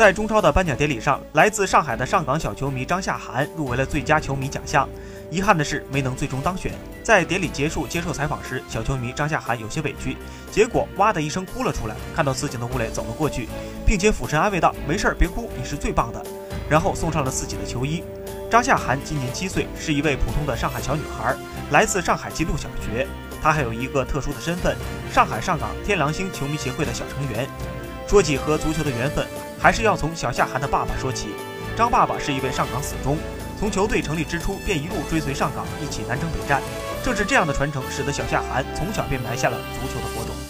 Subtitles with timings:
[0.00, 4.88] 在中超的颁奖典礼上，来自上海的上港小球迷张夏涵入围了最佳球迷奖项。
[5.30, 6.72] 遗憾的是，没能最终当选。
[7.04, 10.16] 在典礼结束接受采访时，小球迷张夏涵有些委屈，
[10.50, 11.94] 结果哇的一声哭了出来。
[12.16, 13.46] 看到此景的吴磊走了过去，
[13.84, 16.24] 并且俯身安慰道：“没事儿，别哭，你是最棒的。”
[16.66, 18.02] 然后送上了自己的球衣。
[18.50, 21.36] 张夏涵今年七岁，是一位普通的上海小女孩，
[21.72, 23.06] 来自上海金路小学。
[23.42, 24.74] 她还有一个特殊的身份——
[25.12, 27.46] 上海上港天狼星球迷协会的小成员。
[28.08, 29.26] 说起和足球的缘分。
[29.60, 31.28] 还是要从小夏涵的爸爸说起。
[31.76, 33.18] 张爸爸是一位上港死忠，
[33.58, 36.62] 从球队成立之初便一路追随上港，一起南征北战。
[37.04, 40.49] 正是这样的传承，使得小夏涵从小便埋下了足球的火种。